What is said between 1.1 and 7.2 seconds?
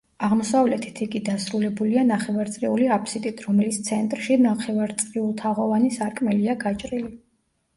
დასრულებულია ნახევარწრიული აფსიდით, რომლის ცენტრში ნახევარწრიულთაღოვანი სარკმელია გაჭრილი.